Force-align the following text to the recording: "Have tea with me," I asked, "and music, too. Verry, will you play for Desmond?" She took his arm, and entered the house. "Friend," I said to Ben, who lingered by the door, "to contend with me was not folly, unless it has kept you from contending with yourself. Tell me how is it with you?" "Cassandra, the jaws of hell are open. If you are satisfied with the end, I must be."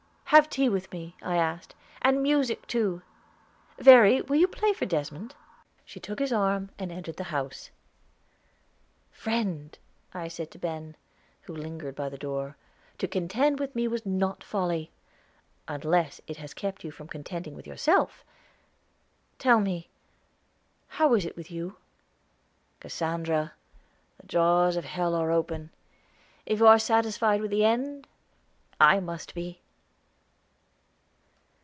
"Have 0.35 0.49
tea 0.49 0.69
with 0.69 0.93
me," 0.93 1.17
I 1.21 1.35
asked, 1.35 1.75
"and 2.01 2.23
music, 2.23 2.65
too. 2.65 3.01
Verry, 3.77 4.21
will 4.21 4.37
you 4.37 4.47
play 4.47 4.71
for 4.71 4.85
Desmond?" 4.85 5.35
She 5.83 5.99
took 5.99 6.19
his 6.19 6.31
arm, 6.31 6.69
and 6.79 6.89
entered 6.89 7.17
the 7.17 7.25
house. 7.35 7.69
"Friend," 9.11 9.77
I 10.13 10.29
said 10.29 10.49
to 10.51 10.57
Ben, 10.57 10.95
who 11.41 11.53
lingered 11.53 11.95
by 11.95 12.07
the 12.07 12.17
door, 12.17 12.55
"to 12.99 13.09
contend 13.09 13.59
with 13.59 13.75
me 13.75 13.89
was 13.89 14.05
not 14.05 14.41
folly, 14.41 14.89
unless 15.67 16.21
it 16.27 16.37
has 16.37 16.53
kept 16.53 16.85
you 16.85 16.91
from 16.91 17.09
contending 17.09 17.53
with 17.53 17.67
yourself. 17.67 18.23
Tell 19.37 19.59
me 19.59 19.89
how 20.95 21.13
is 21.13 21.25
it 21.25 21.35
with 21.35 21.51
you?" 21.51 21.75
"Cassandra, 22.79 23.51
the 24.17 24.27
jaws 24.27 24.77
of 24.77 24.85
hell 24.85 25.13
are 25.13 25.29
open. 25.29 25.71
If 26.45 26.59
you 26.59 26.67
are 26.67 26.79
satisfied 26.79 27.41
with 27.41 27.51
the 27.51 27.65
end, 27.65 28.07
I 28.79 29.01
must 29.01 29.35
be." 29.35 29.57